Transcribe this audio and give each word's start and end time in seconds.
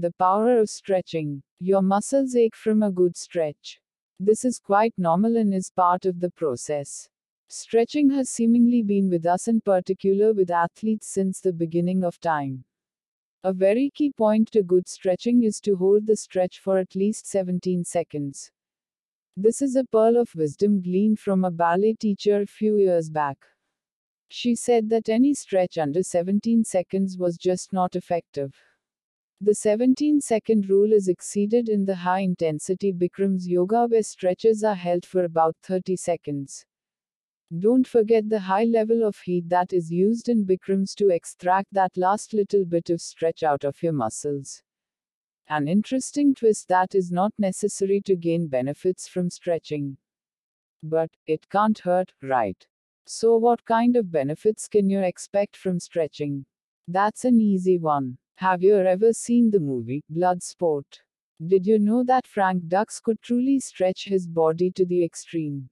The 0.00 0.12
power 0.12 0.56
of 0.58 0.70
stretching. 0.70 1.42
Your 1.58 1.82
muscles 1.82 2.34
ache 2.34 2.56
from 2.56 2.82
a 2.82 2.90
good 2.90 3.18
stretch. 3.18 3.82
This 4.18 4.46
is 4.46 4.58
quite 4.58 4.94
normal 4.96 5.36
and 5.36 5.52
is 5.52 5.70
part 5.70 6.06
of 6.06 6.20
the 6.20 6.30
process. 6.30 7.06
Stretching 7.48 8.08
has 8.08 8.30
seemingly 8.30 8.82
been 8.82 9.10
with 9.10 9.26
us, 9.26 9.46
in 9.46 9.60
particular 9.60 10.32
with 10.32 10.50
athletes, 10.50 11.08
since 11.08 11.40
the 11.40 11.52
beginning 11.52 12.02
of 12.02 12.18
time. 12.18 12.64
A 13.44 13.52
very 13.52 13.90
key 13.90 14.10
point 14.10 14.50
to 14.52 14.62
good 14.62 14.88
stretching 14.88 15.42
is 15.42 15.60
to 15.60 15.76
hold 15.76 16.06
the 16.06 16.16
stretch 16.16 16.60
for 16.60 16.78
at 16.78 16.96
least 16.96 17.26
17 17.26 17.84
seconds. 17.84 18.50
This 19.36 19.60
is 19.60 19.76
a 19.76 19.84
pearl 19.84 20.16
of 20.16 20.34
wisdom 20.34 20.80
gleaned 20.80 21.18
from 21.18 21.44
a 21.44 21.50
ballet 21.50 21.92
teacher 21.92 22.40
a 22.40 22.46
few 22.46 22.78
years 22.78 23.10
back. 23.10 23.36
She 24.30 24.54
said 24.54 24.88
that 24.88 25.10
any 25.10 25.34
stretch 25.34 25.76
under 25.76 26.02
17 26.02 26.64
seconds 26.64 27.18
was 27.18 27.36
just 27.36 27.74
not 27.74 27.96
effective. 27.96 28.54
The 29.42 29.54
17 29.54 30.20
second 30.20 30.68
rule 30.68 30.92
is 30.92 31.08
exceeded 31.08 31.70
in 31.70 31.86
the 31.86 31.94
high 31.94 32.20
intensity 32.20 32.92
Bikram's 32.92 33.48
yoga 33.48 33.86
where 33.86 34.02
stretches 34.02 34.62
are 34.62 34.74
held 34.74 35.06
for 35.06 35.24
about 35.24 35.56
30 35.62 35.96
seconds. 35.96 36.66
Don't 37.58 37.86
forget 37.86 38.28
the 38.28 38.38
high 38.38 38.64
level 38.64 39.02
of 39.02 39.18
heat 39.18 39.48
that 39.48 39.72
is 39.72 39.90
used 39.90 40.28
in 40.28 40.44
Bikrams 40.44 40.94
to 40.96 41.08
extract 41.08 41.72
that 41.72 41.96
last 41.96 42.34
little 42.34 42.66
bit 42.66 42.90
of 42.90 43.00
stretch 43.00 43.42
out 43.42 43.64
of 43.64 43.82
your 43.82 43.94
muscles. 43.94 44.62
An 45.48 45.68
interesting 45.68 46.34
twist 46.34 46.68
that 46.68 46.94
is 46.94 47.10
not 47.10 47.32
necessary 47.38 48.02
to 48.02 48.16
gain 48.16 48.46
benefits 48.46 49.08
from 49.08 49.30
stretching. 49.30 49.96
But, 50.82 51.10
it 51.26 51.48
can't 51.48 51.78
hurt, 51.78 52.12
right? 52.22 52.66
So, 53.06 53.38
what 53.38 53.64
kind 53.64 53.96
of 53.96 54.12
benefits 54.12 54.68
can 54.68 54.90
you 54.90 55.00
expect 55.00 55.56
from 55.56 55.80
stretching? 55.80 56.44
That's 56.86 57.24
an 57.24 57.40
easy 57.40 57.78
one. 57.78 58.18
Have 58.40 58.62
you 58.62 58.76
ever 58.76 59.12
seen 59.12 59.50
the 59.50 59.60
movie 59.60 60.02
Bloodsport? 60.10 61.02
Did 61.46 61.66
you 61.66 61.78
know 61.78 62.02
that 62.04 62.26
Frank 62.26 62.68
Dux 62.68 62.98
could 62.98 63.20
truly 63.20 63.60
stretch 63.60 64.06
his 64.06 64.26
body 64.26 64.70
to 64.76 64.86
the 64.86 65.04
extreme? 65.04 65.68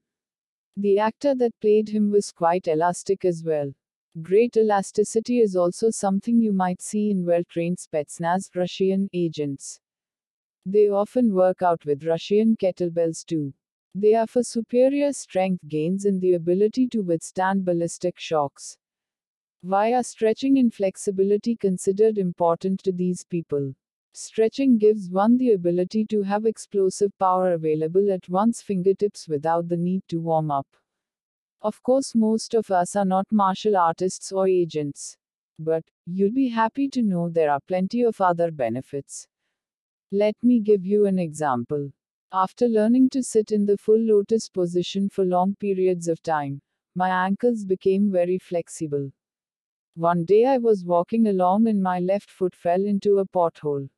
The 0.77 0.99
actor 0.99 1.35
that 1.37 1.59
played 1.63 1.89
him 1.89 2.11
was 2.11 2.31
quite 2.31 2.69
elastic 2.69 3.25
as 3.25 3.43
well. 3.43 3.73
Great 4.21 4.59
elasticity 4.59 5.39
is 5.39 5.57
also 5.57 5.89
something 5.89 6.39
you 6.39 6.53
might 6.53 6.83
see 6.83 7.11
in 7.11 7.25
well 7.25 7.43
trained 7.49 7.79
Spetsnaz 7.79 8.55
Russian 8.55 9.09
agents. 9.15 9.81
They 10.67 10.91
often 10.91 11.33
work 11.33 11.63
out 11.63 11.87
with 11.87 12.05
Russian 12.05 12.55
kettlebells 12.55 13.25
too. 13.25 13.55
They 13.95 14.13
are 14.13 14.27
for 14.27 14.43
superior 14.43 15.15
strength 15.15 15.67
gains 15.67 16.05
and 16.05 16.21
the 16.21 16.35
ability 16.35 16.89
to 16.89 17.01
withstand 17.01 17.65
ballistic 17.65 18.21
shocks. 18.21 18.77
Why 19.63 19.93
are 19.93 20.05
stretching 20.05 20.59
and 20.59 20.73
flexibility 20.73 21.57
considered 21.57 22.17
important 22.17 22.83
to 22.85 22.93
these 22.93 23.25
people? 23.25 23.75
Stretching 24.13 24.79
gives 24.79 25.11
one 25.11 25.37
the 25.37 25.53
ability 25.53 26.05
to 26.07 26.23
have 26.23 26.47
explosive 26.47 27.11
power 27.19 27.55
available 27.55 28.11
at 28.13 28.29
one's 28.29 28.63
fingertips 28.63 29.27
without 29.27 29.69
the 29.69 29.77
need 29.77 30.03
to 30.09 30.21
warm 30.21 30.53
up. 30.53 30.67
Of 31.61 31.83
course, 31.83 32.15
most 32.15 32.55
of 32.55 32.71
us 32.71 32.95
are 32.95 33.05
not 33.05 33.27
martial 33.33 33.77
artists 33.77 34.31
or 34.31 34.47
agents. 34.47 35.17
But, 35.59 35.85
you'll 36.07 36.33
be 36.33 36.49
happy 36.49 36.89
to 36.91 37.03
know 37.03 37.29
there 37.29 37.51
are 37.51 37.61
plenty 37.67 38.03
of 38.03 38.21
other 38.21 38.53
benefits. 38.53 39.27
Let 40.13 40.37
me 40.41 40.61
give 40.61 40.87
you 40.87 41.07
an 41.07 41.19
example. 41.19 41.91
After 42.33 42.69
learning 42.69 43.09
to 43.11 43.25
sit 43.25 43.51
in 43.51 43.67
the 43.67 43.77
full 43.77 43.99
lotus 43.99 44.49
position 44.49 45.09
for 45.09 45.25
long 45.25 45.57
periods 45.57 46.07
of 46.07 46.23
time, 46.23 46.63
my 46.95 47.09
ankles 47.27 47.65
became 47.65 48.13
very 48.13 48.39
flexible. 48.39 49.11
One 49.99 50.25
day 50.25 50.45
I 50.45 50.59
was 50.59 50.85
walking 50.85 51.27
along 51.27 51.67
and 51.67 51.83
my 51.83 51.99
left 51.99 52.31
foot 52.31 52.55
fell 52.55 52.85
into 52.85 53.19
a 53.19 53.27
pothole. 53.27 53.89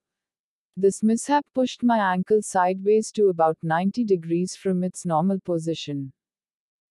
This 0.75 1.03
mishap 1.03 1.45
pushed 1.53 1.83
my 1.83 1.99
ankle 2.15 2.41
sideways 2.41 3.13
to 3.13 3.27
about 3.29 3.59
90 3.63 4.05
degrees 4.05 4.57
from 4.57 4.83
its 4.83 5.05
normal 5.05 5.41
position. 5.41 6.15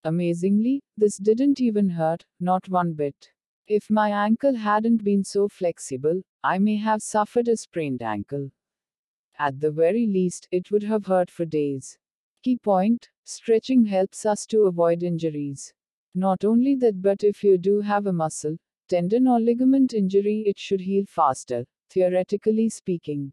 Amazingly, 0.04 0.84
this 0.96 1.16
didn't 1.16 1.60
even 1.60 1.88
hurt, 1.88 2.24
not 2.38 2.68
one 2.68 2.92
bit. 2.92 3.32
If 3.66 3.90
my 3.90 4.10
ankle 4.10 4.54
hadn't 4.54 5.02
been 5.02 5.24
so 5.24 5.48
flexible, 5.48 6.22
I 6.44 6.60
may 6.60 6.76
have 6.76 7.02
suffered 7.02 7.48
a 7.48 7.56
sprained 7.56 8.02
ankle. 8.02 8.52
At 9.40 9.58
the 9.58 9.72
very 9.72 10.06
least, 10.06 10.46
it 10.52 10.70
would 10.70 10.84
have 10.84 11.06
hurt 11.06 11.32
for 11.32 11.44
days. 11.44 11.98
Key 12.44 12.58
point 12.58 13.10
stretching 13.24 13.86
helps 13.86 14.24
us 14.24 14.46
to 14.46 14.66
avoid 14.66 15.02
injuries. 15.02 15.74
Not 16.14 16.44
only 16.44 16.76
that, 16.76 17.02
but 17.02 17.24
if 17.24 17.42
you 17.42 17.58
do 17.58 17.80
have 17.80 18.06
a 18.06 18.12
muscle, 18.12 18.56
tendon, 18.90 19.26
or 19.26 19.40
ligament 19.40 19.94
injury, 19.94 20.42
it 20.46 20.58
should 20.58 20.82
heal 20.82 21.06
faster, 21.06 21.64
theoretically 21.88 22.68
speaking. 22.68 23.32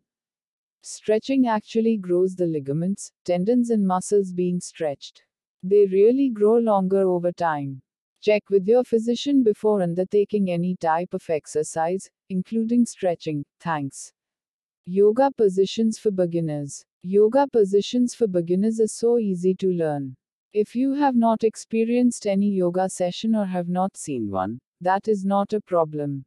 Stretching 0.84 1.48
actually 1.48 1.98
grows 1.98 2.36
the 2.36 2.46
ligaments, 2.46 3.12
tendons, 3.26 3.72
and 3.72 3.86
muscles 3.86 4.32
being 4.32 4.62
stretched. 4.62 5.24
They 5.64 5.86
really 5.88 6.30
grow 6.30 6.58
longer 6.60 7.02
over 7.10 7.34
time. 7.34 7.82
Check 8.22 8.50
with 8.50 8.68
your 8.68 8.84
physician 8.84 9.44
before 9.44 9.82
undertaking 9.82 10.50
any 10.50 10.76
type 10.76 11.14
of 11.14 11.30
exercise, 11.30 12.10
including 12.30 12.86
stretching. 12.86 13.44
Thanks. 13.60 14.14
Yoga 14.86 15.32
positions 15.36 16.00
for 16.00 16.12
beginners. 16.12 16.86
Yoga 17.04 17.48
positions 17.52 18.16
for 18.16 18.28
beginners 18.28 18.80
is 18.80 18.94
so 18.94 19.18
easy 19.18 19.54
to 19.56 19.68
learn. 19.68 20.16
If 20.54 20.76
you 20.76 20.94
have 20.94 21.16
not 21.16 21.44
experienced 21.44 22.26
any 22.26 22.50
yoga 22.50 22.90
session 22.90 23.36
or 23.36 23.46
have 23.46 23.68
not 23.68 23.98
seen 23.98 24.32
one, 24.32 24.60
that 24.82 25.08
is 25.08 25.26
not 25.26 25.54
a 25.54 25.62
problem. 25.62 26.26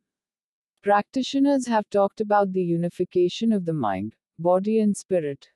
Practitioners 0.82 1.66
have 1.66 1.88
talked 1.90 2.20
about 2.20 2.52
the 2.52 2.62
unification 2.62 3.52
of 3.52 3.64
the 3.64 3.72
mind, 3.72 4.14
body, 4.38 4.80
and 4.80 4.96
spirit. 4.96 5.48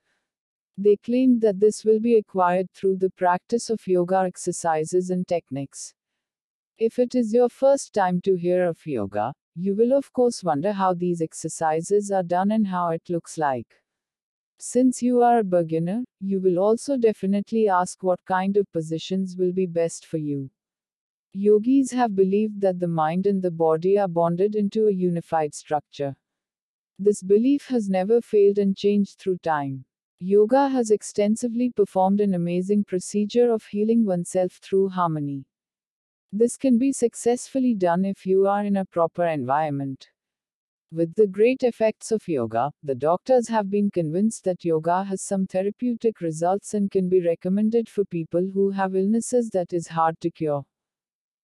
They 0.77 0.97
claimed 0.97 1.41
that 1.41 1.59
this 1.59 1.83
will 1.83 1.99
be 1.99 2.15
acquired 2.17 2.69
through 2.71 2.97
the 2.97 3.09
practice 3.09 3.69
of 3.69 3.87
yoga 3.87 4.19
exercises 4.19 5.09
and 5.09 5.27
techniques. 5.27 5.93
If 6.77 6.99
it 6.99 7.15
is 7.15 7.33
your 7.33 7.49
first 7.49 7.93
time 7.93 8.21
to 8.21 8.35
hear 8.35 8.65
of 8.65 8.85
yoga, 8.85 9.33
you 9.55 9.73
will 9.73 9.93
of 9.93 10.11
course 10.11 10.43
wonder 10.43 10.73
how 10.73 10.93
these 10.93 11.21
exercises 11.21 12.11
are 12.11 12.23
done 12.23 12.51
and 12.51 12.67
how 12.67 12.89
it 12.89 13.09
looks 13.09 13.37
like. 13.37 13.81
Since 14.59 15.01
you 15.01 15.21
are 15.21 15.39
a 15.39 15.43
beginner, 15.43 16.03
you 16.19 16.39
will 16.41 16.59
also 16.59 16.97
definitely 16.97 17.69
ask 17.69 18.03
what 18.03 18.23
kind 18.25 18.57
of 18.57 18.71
positions 18.71 19.37
will 19.37 19.53
be 19.53 19.65
best 19.65 20.05
for 20.05 20.17
you. 20.17 20.49
Yogis 21.37 21.91
have 21.91 22.15
believed 22.15 22.61
that 22.61 22.79
the 22.79 22.87
mind 22.87 23.27
and 23.27 23.41
the 23.41 23.51
body 23.51 23.99
are 23.99 24.07
bonded 24.07 24.55
into 24.55 24.87
a 24.87 24.93
unified 24.93 25.53
structure. 25.53 26.15
This 26.97 27.21
belief 27.21 27.67
has 27.67 27.89
never 27.89 28.21
failed 28.21 28.57
and 28.57 28.73
changed 28.73 29.19
through 29.19 29.39
time. 29.39 29.83
Yoga 30.21 30.69
has 30.69 30.91
extensively 30.91 31.71
performed 31.71 32.21
an 32.21 32.35
amazing 32.35 32.85
procedure 32.85 33.51
of 33.51 33.65
healing 33.65 34.05
oneself 34.05 34.53
through 34.53 34.87
harmony. 34.87 35.45
This 36.31 36.55
can 36.55 36.77
be 36.77 36.93
successfully 36.93 37.73
done 37.73 38.05
if 38.05 38.25
you 38.25 38.47
are 38.47 38.63
in 38.63 38.77
a 38.77 38.85
proper 38.85 39.25
environment. 39.25 40.07
With 40.89 41.15
the 41.15 41.27
great 41.27 41.63
effects 41.63 42.13
of 42.13 42.29
yoga, 42.29 42.71
the 42.81 42.95
doctors 42.95 43.49
have 43.49 43.69
been 43.69 43.91
convinced 43.91 44.45
that 44.45 44.63
yoga 44.63 45.03
has 45.03 45.21
some 45.21 45.47
therapeutic 45.47 46.21
results 46.21 46.73
and 46.73 46.89
can 46.89 47.09
be 47.09 47.19
recommended 47.19 47.89
for 47.89 48.05
people 48.05 48.49
who 48.53 48.69
have 48.71 48.95
illnesses 48.95 49.49
that 49.49 49.73
is 49.73 49.89
hard 49.89 50.21
to 50.21 50.31
cure. 50.31 50.65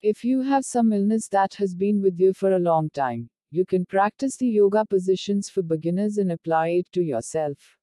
If 0.03 0.23
you 0.23 0.41
have 0.41 0.65
some 0.65 0.93
illness 0.93 1.27
that 1.27 1.53
has 1.59 1.75
been 1.75 2.01
with 2.01 2.19
you 2.19 2.33
for 2.33 2.53
a 2.53 2.59
long 2.59 2.89
time, 2.89 3.29
you 3.51 3.67
can 3.67 3.85
practice 3.85 4.35
the 4.35 4.47
yoga 4.47 4.83
positions 4.83 5.47
for 5.47 5.61
beginners 5.61 6.17
and 6.17 6.31
apply 6.31 6.69
it 6.69 6.91
to 6.93 7.03
yourself. 7.03 7.77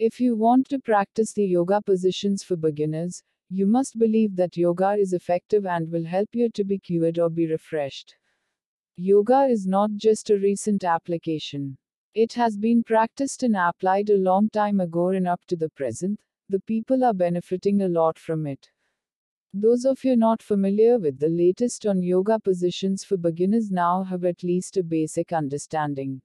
If 0.00 0.18
you 0.18 0.34
want 0.34 0.68
to 0.70 0.80
practice 0.80 1.32
the 1.32 1.44
yoga 1.44 1.80
positions 1.80 2.42
for 2.42 2.56
beginners, 2.56 3.22
you 3.50 3.68
must 3.68 4.00
believe 4.00 4.34
that 4.34 4.56
yoga 4.56 4.96
is 4.98 5.12
effective 5.12 5.64
and 5.64 5.92
will 5.92 6.04
help 6.04 6.30
you 6.32 6.50
to 6.50 6.64
be 6.64 6.80
cured 6.80 7.20
or 7.20 7.30
be 7.30 7.46
refreshed. 7.46 8.16
Yoga 8.96 9.44
is 9.44 9.64
not 9.64 9.90
just 9.94 10.30
a 10.30 10.38
recent 10.38 10.82
application. 10.82 11.78
It 12.14 12.32
has 12.32 12.56
been 12.56 12.82
practiced 12.82 13.44
and 13.44 13.54
applied 13.54 14.10
a 14.10 14.16
long 14.16 14.48
time 14.50 14.80
ago 14.80 15.10
and 15.10 15.28
up 15.28 15.42
to 15.46 15.54
the 15.54 15.70
present, 15.70 16.18
the 16.48 16.58
people 16.58 17.04
are 17.04 17.14
benefiting 17.14 17.82
a 17.82 17.88
lot 17.88 18.18
from 18.18 18.44
it. 18.48 18.70
Those 19.52 19.84
of 19.84 20.04
you 20.04 20.16
not 20.16 20.42
familiar 20.42 20.98
with 20.98 21.18
the 21.18 21.28
latest 21.28 21.84
on 21.84 22.02
yoga 22.02 22.40
positions 22.40 23.04
for 23.04 23.18
beginners 23.18 23.70
now 23.70 24.04
have 24.04 24.24
at 24.24 24.42
least 24.42 24.78
a 24.78 24.82
basic 24.82 25.34
understanding. 25.34 26.22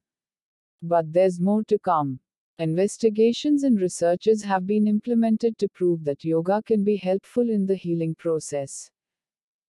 But 0.81 1.13
there's 1.13 1.39
more 1.39 1.63
to 1.65 1.79
come. 1.79 2.19
Investigations 2.59 3.63
and 3.63 3.79
researches 3.81 4.43
have 4.43 4.67
been 4.67 4.87
implemented 4.87 5.57
to 5.59 5.69
prove 5.69 6.03
that 6.05 6.23
yoga 6.23 6.61
can 6.65 6.83
be 6.83 6.97
helpful 6.97 7.49
in 7.49 7.65
the 7.65 7.75
healing 7.75 8.15
process. 8.15 8.91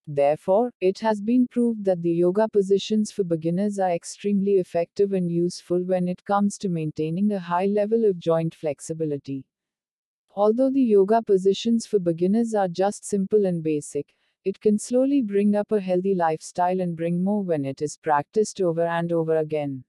Therefore, 0.06 0.72
it 0.80 1.00
has 1.00 1.20
been 1.20 1.48
proved 1.48 1.84
that 1.84 2.02
the 2.02 2.12
yoga 2.12 2.48
positions 2.48 3.12
for 3.12 3.24
beginners 3.24 3.78
are 3.78 3.92
extremely 3.92 4.54
effective 4.54 5.12
and 5.12 5.30
useful 5.30 5.82
when 5.84 6.08
it 6.08 6.24
comes 6.24 6.58
to 6.58 6.68
maintaining 6.68 7.32
a 7.32 7.40
high 7.40 7.66
level 7.66 8.04
of 8.04 8.18
joint 8.18 8.54
flexibility. 8.54 9.44
Although 10.36 10.70
the 10.70 10.82
yoga 10.82 11.22
positions 11.22 11.86
for 11.86 12.00
beginners 12.00 12.54
are 12.54 12.66
just 12.66 13.04
simple 13.04 13.46
and 13.46 13.62
basic, 13.62 14.16
it 14.44 14.60
can 14.60 14.78
slowly 14.78 15.22
bring 15.22 15.54
up 15.54 15.70
a 15.70 15.80
healthy 15.80 16.14
lifestyle 16.14 16.80
and 16.80 16.96
bring 16.96 17.22
more 17.22 17.44
when 17.44 17.64
it 17.64 17.80
is 17.80 17.96
practiced 17.96 18.60
over 18.60 18.84
and 18.84 19.12
over 19.12 19.36
again. 19.36 19.84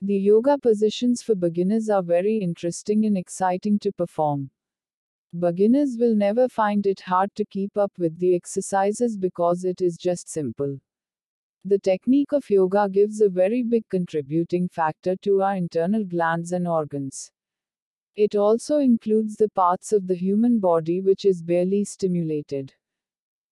The 0.00 0.16
yoga 0.16 0.56
positions 0.56 1.20
for 1.22 1.34
beginners 1.34 1.90
are 1.90 2.02
very 2.02 2.38
interesting 2.38 3.04
and 3.04 3.18
exciting 3.18 3.78
to 3.80 3.92
perform. 3.92 4.50
Beginners 5.38 5.98
will 5.98 6.14
never 6.14 6.48
find 6.48 6.86
it 6.86 7.00
hard 7.00 7.34
to 7.34 7.44
keep 7.44 7.76
up 7.76 7.92
with 7.98 8.18
the 8.18 8.34
exercises 8.34 9.18
because 9.18 9.64
it 9.64 9.82
is 9.82 9.98
just 9.98 10.30
simple. 10.30 10.78
The 11.66 11.78
technique 11.78 12.32
of 12.32 12.48
yoga 12.48 12.88
gives 12.88 13.20
a 13.20 13.28
very 13.28 13.62
big 13.62 13.86
contributing 13.90 14.68
factor 14.68 15.14
to 15.16 15.42
our 15.42 15.56
internal 15.56 16.04
glands 16.04 16.52
and 16.52 16.66
organs. 16.66 17.30
It 18.18 18.34
also 18.34 18.78
includes 18.78 19.36
the 19.36 19.48
parts 19.48 19.92
of 19.92 20.08
the 20.08 20.16
human 20.16 20.58
body 20.58 21.00
which 21.00 21.24
is 21.24 21.40
barely 21.40 21.84
stimulated. 21.84 22.74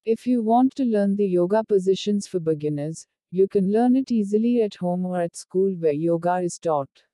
If 0.04 0.26
you 0.26 0.42
want 0.42 0.74
to 0.74 0.84
learn 0.84 1.14
the 1.14 1.24
yoga 1.24 1.62
positions 1.62 2.26
for 2.26 2.40
beginners, 2.40 3.06
you 3.30 3.46
can 3.46 3.70
learn 3.70 3.94
it 3.94 4.10
easily 4.10 4.62
at 4.62 4.74
home 4.74 5.06
or 5.06 5.20
at 5.20 5.36
school 5.36 5.72
where 5.76 5.92
yoga 5.92 6.38
is 6.38 6.58
taught. 6.58 7.04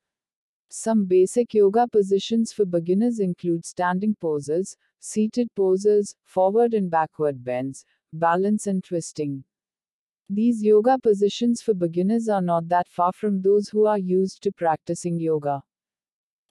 Some 0.70 1.04
basic 1.04 1.52
yoga 1.52 1.86
positions 1.86 2.54
for 2.54 2.64
beginners 2.64 3.20
include 3.20 3.66
standing 3.66 4.14
poses, 4.14 4.78
seated 4.98 5.54
poses, 5.54 6.16
forward 6.24 6.72
and 6.72 6.90
backward 6.90 7.44
bends, 7.44 7.84
balance 8.14 8.66
and 8.66 8.82
twisting. 8.82 9.44
These 10.30 10.62
yoga 10.62 10.98
positions 10.98 11.60
for 11.60 11.74
beginners 11.74 12.30
are 12.30 12.40
not 12.40 12.68
that 12.68 12.88
far 12.88 13.12
from 13.12 13.42
those 13.42 13.68
who 13.68 13.84
are 13.84 13.98
used 13.98 14.42
to 14.44 14.52
practicing 14.52 15.20
yoga. 15.20 15.62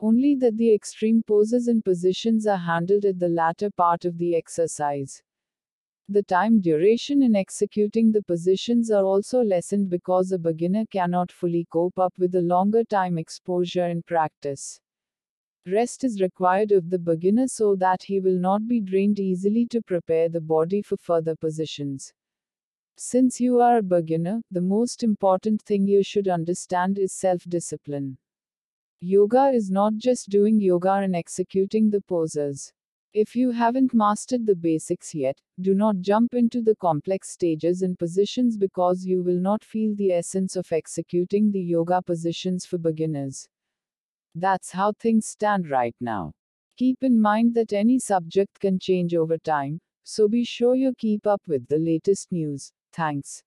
Only 0.02 0.36
that 0.36 0.58
the 0.58 0.74
extreme 0.74 1.22
poses 1.22 1.68
and 1.68 1.86
positions 1.86 2.48
are 2.48 2.58
handled 2.58 3.06
at 3.06 3.20
the 3.20 3.30
latter 3.30 3.70
part 3.70 4.04
of 4.04 4.18
the 4.18 4.36
exercise. 4.36 5.22
The 6.10 6.24
time 6.24 6.60
duration 6.60 7.22
in 7.22 7.36
executing 7.36 8.12
the 8.12 8.24
positions 8.24 8.92
are 8.92 9.06
also 9.06 9.42
lessened 9.44 9.90
because 9.90 10.32
a 10.32 10.40
beginner 10.40 10.86
cannot 10.88 11.32
fully 11.32 11.66
cope 11.72 12.00
up 12.00 12.14
with 12.18 12.32
the 12.32 12.42
longer 12.42 12.84
time 12.84 13.18
exposure 13.18 13.88
in 13.88 14.02
practice. 14.02 14.82
Rest 15.68 16.04
is 16.04 16.20
required 16.20 16.72
of 16.72 16.90
the 16.90 17.00
beginner 17.00 17.48
so 17.48 17.76
that 17.76 18.02
he 18.02 18.20
will 18.20 18.40
not 18.40 18.68
be 18.68 18.82
drained 18.82 19.20
easily 19.20 19.68
to 19.68 19.82
prepare 19.84 20.28
the 20.28 20.42
body 20.42 20.82
for 20.82 20.98
further 20.98 21.36
positions. 21.36 22.12
Since 22.98 23.40
you 23.40 23.60
are 23.62 23.78
a 23.78 23.84
beginner, 23.84 24.42
the 24.50 24.62
most 24.62 25.04
important 25.04 25.62
thing 25.62 25.88
you 25.88 26.02
should 26.02 26.28
understand 26.28 26.98
is 26.98 27.14
self 27.14 27.44
discipline. 27.44 28.18
Yoga 29.04 29.50
is 29.50 29.72
not 29.72 29.96
just 29.98 30.30
doing 30.30 30.62
yoga 30.62 30.94
and 30.94 31.16
executing 31.16 31.90
the 31.90 32.02
poses. 32.02 32.72
If 33.16 33.36
you 33.36 33.50
haven't 33.50 33.96
mastered 33.96 34.46
the 34.46 34.56
basics 34.56 35.16
yet, 35.16 35.42
do 35.60 35.74
not 35.74 36.02
jump 36.02 36.36
into 36.36 36.62
the 36.62 36.76
complex 36.76 37.32
stages 37.32 37.82
and 37.82 37.98
positions 37.98 38.58
because 38.58 39.04
you 39.04 39.24
will 39.24 39.40
not 39.40 39.64
feel 39.64 39.96
the 39.96 40.12
essence 40.12 40.56
of 40.56 40.72
executing 40.72 41.52
the 41.52 41.60
yoga 41.60 42.04
positions 42.04 42.64
for 42.64 42.78
beginners. 42.78 43.50
That's 44.36 44.70
how 44.70 44.94
things 44.94 45.26
stand 45.26 45.72
right 45.72 45.96
now. 46.00 46.34
Keep 46.78 47.04
in 47.04 47.20
mind 47.20 47.56
that 47.56 47.74
any 47.74 47.98
subject 47.98 48.60
can 48.60 48.78
change 48.78 49.16
over 49.16 49.40
time, 49.40 49.82
so 50.04 50.28
be 50.28 50.44
sure 50.44 50.76
you 50.76 50.94
keep 50.96 51.26
up 51.26 51.42
with 51.48 51.68
the 51.70 51.80
latest 51.80 52.32
news. 52.32 52.72
Thanks. 52.94 53.42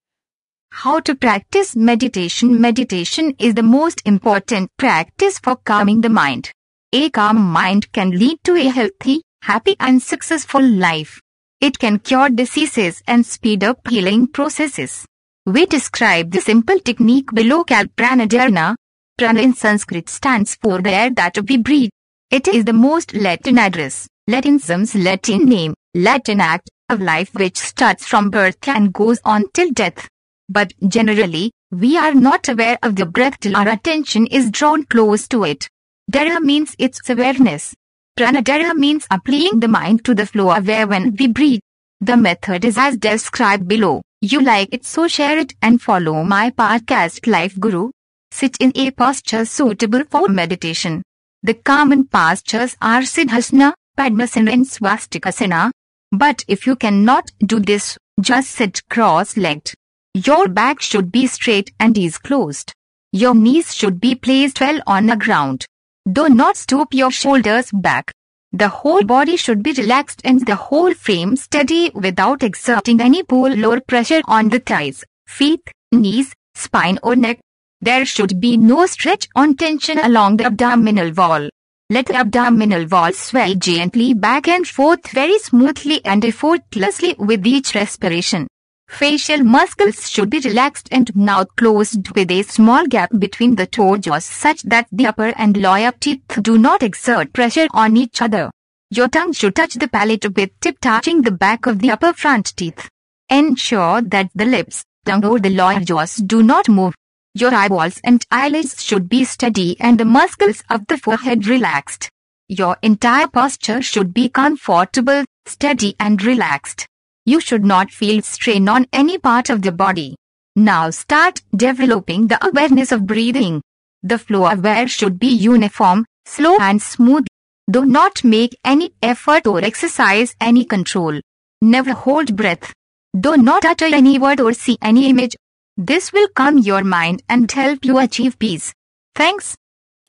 How 0.77 0.99
to 1.01 1.15
practice 1.15 1.77
meditation? 1.77 2.61
Meditation 2.61 3.37
is 3.39 3.55
the 3.55 3.63
most 3.63 4.03
important 4.05 4.73
practice 4.77 5.39
for 5.39 5.55
calming 5.55 6.01
the 6.01 6.09
mind. 6.09 6.51
A 6.93 7.11
calm 7.11 7.37
mind 7.37 7.93
can 7.93 8.11
lead 8.11 8.39
to 8.43 8.57
a 8.57 8.65
healthy, 8.65 9.23
happy 9.43 9.77
and 9.79 10.03
successful 10.03 10.61
life. 10.61 11.21
It 11.61 11.79
can 11.79 12.01
cure 12.01 12.29
diseases 12.29 13.03
and 13.07 13.25
speed 13.25 13.63
up 13.63 13.87
healing 13.89 14.27
processes. 14.27 15.07
We 15.47 15.67
describe 15.67 16.33
the 16.33 16.41
simple 16.41 16.81
technique 16.81 17.33
below 17.33 17.63
called 17.63 17.95
pranadharana. 17.95 18.75
Prana 19.17 19.43
in 19.43 19.55
Sanskrit 19.55 20.09
stands 20.09 20.57
for 20.57 20.83
the 20.83 20.91
air 20.91 21.11
that 21.11 21.39
we 21.49 21.57
breathe. 21.57 21.91
It 22.33 22.49
is 22.49 22.65
the 22.65 22.73
most 22.73 23.15
Latin 23.15 23.59
address, 23.59 24.09
Latinism's 24.29 24.97
Latin 24.97 25.49
name, 25.49 25.75
Latin 25.95 26.41
act, 26.41 26.69
of 26.91 27.01
life 27.01 27.33
which 27.35 27.59
starts 27.59 28.05
from 28.05 28.29
birth 28.29 28.67
and 28.67 28.93
goes 28.93 29.21
on 29.25 29.45
till 29.55 29.71
death. 29.71 30.09
But 30.49 30.73
generally, 30.87 31.53
we 31.71 31.97
are 31.97 32.15
not 32.15 32.49
aware 32.49 32.79
of 32.83 32.97
the 32.97 33.07
breath 33.07 33.41
till 33.41 33.57
our 33.57 33.69
attention 33.69 34.27
is 34.27 34.51
drawn 34.51 34.85
close 34.85 35.27
to 35.29 35.45
it. 35.45 35.69
Dhara 36.13 36.41
means 36.41 36.77
its 36.79 37.09
awareness. 37.09 37.75
Pranadhara 38.19 38.75
means 38.77 39.07
applying 39.11 39.61
the 39.61 39.69
mind 39.69 40.05
to 40.05 40.15
the 40.15 40.27
flow 40.27 40.51
aware 40.51 40.87
when 40.87 41.17
we 41.19 41.27
breathe. 41.27 41.61
The 42.01 42.17
method 42.17 42.65
is 42.65 42.77
as 42.77 42.97
described 42.97 43.67
below. 43.67 44.03
You 44.21 44.41
like 44.41 44.69
it 44.73 44.85
so 44.85 45.09
share 45.09 45.39
it 45.39 45.55
and 45.63 45.81
follow 45.81 46.23
my 46.23 46.51
podcast 46.51 47.27
Life 47.27 47.59
Guru. 47.59 47.91
Sit 48.31 48.57
in 48.61 48.73
a 48.75 48.91
posture 48.91 49.45
suitable 49.45 50.05
for 50.05 50.29
meditation. 50.29 51.03
The 51.43 51.55
common 51.55 52.07
postures 52.07 52.77
are 52.81 53.01
Siddhasana, 53.01 53.73
Padmasana 53.99 54.53
and 54.53 54.65
Swastikasana. 54.65 55.71
But 56.13 56.45
if 56.49 56.67
you 56.67 56.77
cannot 56.77 57.33
do 57.41 57.61
this, 57.61 57.99
just 58.21 58.51
sit 58.51 58.83
cross-legged. 58.89 59.75
Your 60.15 60.47
back 60.47 60.81
should 60.81 61.11
be 61.11 61.27
straight 61.27 61.73
and 61.81 61.99
is 61.99 62.19
closed. 62.19 62.73
Your 63.11 63.35
knees 63.35 63.75
should 63.75 64.01
be 64.01 64.15
placed 64.15 64.61
well 64.61 64.81
on 64.87 65.07
the 65.07 65.17
ground. 65.17 65.67
Do 66.09 66.29
not 66.29 66.57
stoop 66.57 66.95
your 66.95 67.11
shoulders 67.11 67.73
back. 67.73 68.13
The 68.53 68.69
whole 68.69 69.03
body 69.03 69.37
should 69.37 69.65
be 69.65 69.73
relaxed 69.73 70.21
and 70.23 70.47
the 70.47 70.55
whole 70.55 70.95
frame 70.95 71.35
steady 71.35 71.91
without 71.97 72.45
exerting 72.45 73.01
any 73.01 73.25
pull 73.25 73.67
or 73.67 73.81
pressure 73.81 74.21
on 74.27 74.51
the 74.51 74.61
thighs, 74.61 75.03
feet, 75.27 75.69
knees, 75.91 76.33
spine 76.55 77.01
or 77.03 77.17
neck. 77.17 77.41
There 77.81 78.05
should 78.05 78.39
be 78.39 78.57
no 78.57 78.87
stretch 78.87 79.27
on 79.35 79.57
tension 79.57 79.99
along 79.99 80.37
the 80.37 80.47
abdominal 80.47 81.11
wall. 81.11 81.49
Let 81.91 82.07
the 82.07 82.19
abdominal 82.19 82.87
wall 82.87 83.13
sway 83.13 83.57
gently 83.57 84.15
back 84.15 84.47
and 84.47 84.65
forth 84.65 85.09
very 85.09 85.41
smoothly 85.41 86.05
and 86.05 86.25
effortlessly 86.25 87.17
with 87.19 87.45
each 87.45 87.75
respiration. 87.75 88.47
Facial 88.95 89.43
muscles 89.43 90.09
should 90.09 90.31
be 90.31 90.39
relaxed 90.39 90.89
and 90.93 91.15
mouth 91.17 91.49
closed 91.57 92.15
with 92.15 92.31
a 92.31 92.43
small 92.43 92.87
gap 92.87 93.11
between 93.19 93.57
the 93.57 93.67
toe 93.67 93.97
jaws 93.97 94.25
such 94.25 94.63
that 94.63 94.87
the 94.93 95.09
upper 95.09 95.35
and 95.37 95.57
lower 95.57 95.91
teeth 95.99 96.23
do 96.41 96.57
not 96.59 96.81
exert 96.81 97.33
pressure 97.33 97.67
on 97.73 97.97
each 97.97 98.23
other. 98.23 98.53
Your 98.91 99.09
tongue 99.09 99.33
should 99.33 99.57
touch 99.57 99.75
the 99.75 99.89
palate 99.89 100.37
with 100.37 100.51
tip 100.61 100.79
touching 100.79 101.23
the 101.23 101.33
back 101.33 101.67
of 101.67 101.81
the 101.81 101.91
upper 101.91 102.13
front 102.13 102.57
teeth. 102.57 102.89
Ensure 103.29 104.01
that 104.01 104.31
the 104.33 104.45
lips, 104.45 104.85
tongue 105.05 105.25
or 105.25 105.41
the 105.41 105.51
lower 105.51 105.81
jaws 105.81 106.15
do 106.15 106.45
not 106.45 106.69
move. 106.69 106.95
Your 107.35 107.53
eyeballs 107.53 108.01
and 108.05 108.25
eyelids 108.31 108.81
should 108.81 109.09
be 109.09 109.25
steady 109.25 109.77
and 109.81 109.99
the 109.99 110.05
muscles 110.05 110.63
of 110.71 110.87
the 110.87 110.99
forehead 110.99 111.49
relaxed. 111.49 112.11
Your 112.47 112.77
entire 112.81 113.27
posture 113.27 113.83
should 113.83 114.15
be 114.15 114.29
comfortable, 114.29 115.25
steady 115.47 115.97
and 115.99 116.23
relaxed. 116.23 116.87
You 117.26 117.40
should 117.40 117.64
not 117.64 117.92
feel 117.92 118.22
strain 118.22 118.70
on 118.70 118.88
any 118.92 119.18
part 119.18 119.50
of 119.50 119.62
the 119.62 119.72
body. 119.72 120.16
Now 120.56 120.90
start 120.90 121.42
developing 121.56 122.28
the 122.28 122.44
awareness 122.46 122.92
of 122.92 123.06
breathing. 123.06 123.62
The 124.04 124.18
flow 124.18 124.46
aware 124.46 124.88
should 124.88 125.20
be 125.20 125.28
uniform, 125.28 126.06
slow 126.26 126.58
and 126.60 126.82
smooth. 126.82 127.28
Do 127.70 127.86
not 127.86 128.24
make 128.24 128.58
any 128.64 128.94
effort 129.02 129.46
or 129.46 129.64
exercise 129.64 130.36
any 130.42 130.66
control. 130.66 131.20
Never 131.62 131.94
hold 131.94 132.36
breath. 132.36 132.74
Do 133.20 133.38
not 133.38 133.66
utter 133.66 133.86
any 133.86 134.18
word 134.18 134.40
or 134.40 134.54
see 134.54 134.78
any 134.82 135.10
image. 135.10 135.36
This 135.78 136.12
will 136.12 136.28
calm 136.36 136.58
your 136.58 136.84
mind 136.84 137.24
and 137.30 137.52
help 137.52 137.86
you 137.86 138.00
achieve 138.00 138.40
peace. 138.40 138.74
Thanks. 139.16 139.56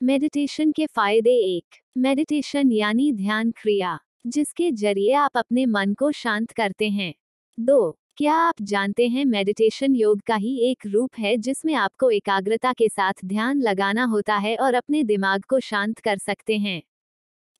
meditation 0.03 0.71
के 0.71 0.85
फायदे 0.95 1.31
एक 1.55 1.75
meditation 2.03 2.71
यानी 2.71 3.11
ध्यान 3.13 3.51
क्रिया 3.61 3.97
जिसके 4.26 4.70
ज़रिए 4.72 5.12
आप 5.14 5.36
अपने 5.36 5.66
मन 5.66 5.94
को 5.94 6.10
शांत 6.12 6.52
करते 6.52 6.88
हैं। 6.90 7.12
दो, 7.58 7.90
क्या 8.16 8.34
आप 8.34 8.62
जानते 8.62 9.06
हैं 9.08 9.24
मेडिटेशन 9.24 9.94
योग 9.94 10.20
का 10.26 10.34
ही 10.34 10.56
एक 10.70 10.86
रूप 10.86 11.18
है 11.18 11.36
जिसमें 11.36 11.74
आपको 11.74 12.10
एकाग्रता 12.10 12.72
के 12.72 12.88
साथ 12.88 13.24
ध्यान 13.24 13.60
लगाना 13.60 14.04
होता 14.04 14.36
है 14.36 14.56
और 14.56 14.74
अपने 14.74 15.02
दिमाग 15.04 15.44
को 15.44 15.60
शांत 15.60 15.98
कर 15.98 16.18
सकते 16.18 16.56
हैं। 16.58 16.82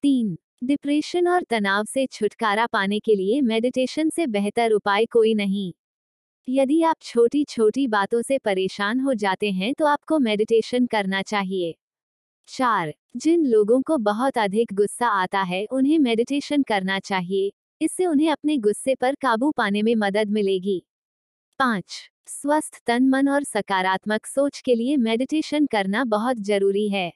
तीन 0.04 0.36
डिप्रेशन 0.64 1.28
और 1.28 1.42
तनाव 1.42 1.84
से 1.84 2.06
छुटकारा 2.06 2.66
पाने 2.66 2.98
के 3.00 3.14
लिए 3.14 3.40
मेडिटेशन 3.42 4.10
से 4.10 4.26
बेहतर 4.26 4.72
उपाय 4.72 5.06
कोई 5.06 5.34
नहीं। 5.34 5.72
यदि 6.48 6.82
आप 6.82 6.96
छोटी 7.02 7.44
छोटी 7.44 7.86
बातों 7.88 8.22
से 8.22 8.38
परेशान 8.38 9.00
हो 9.00 9.14
जाते 9.14 9.50
हैं 9.52 9.72
तो 9.74 9.86
आपको 9.86 10.18
मेडिटेशन 10.18 10.86
करना 10.86 11.22
चाहिए। 11.22 11.74
चार, 12.48 12.92
जिन 13.16 13.46
लोगों 13.46 13.80
को 13.82 13.96
बहुत 13.98 14.38
अधिक 14.38 14.72
गुस्सा 14.74 15.08
आता 15.12 15.42
है, 15.42 15.64
उन्हें 15.66 15.98
मेडिटेशन 15.98 16.62
करना 16.62 16.98
चाहिए। 16.98 17.52
इससे 17.80 18.06
उन्हें 18.06 18.30
अपने 18.30 18.56
गुस्से 18.58 18.94
पर 18.94 19.14
काबू 19.14 19.50
पाने 19.50 19.82
में 19.82 19.94
मदद 19.94 20.30
मिलेगी। 20.30 20.82
पाँच, 21.60 22.10
स्वस्थ 22.28 22.80
तन 22.86 23.08
मन 23.08 23.28
और 23.28 23.44
सकारात्मक 23.44 24.26
सोच 24.26 24.60
के 24.60 24.74
लिए 24.74 24.96
मेडिटेशन 24.98 25.66
करना 25.66 26.04
बहुत 26.06 26.36
ज़रूरी 26.40 26.88
है। 26.88 27.12